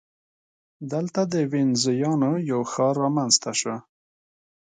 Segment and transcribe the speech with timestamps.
[0.91, 3.75] دلته د وینزیانو یو ښار رامنځته شو.